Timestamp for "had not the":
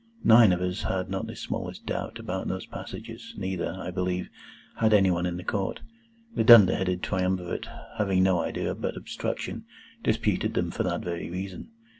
0.81-1.35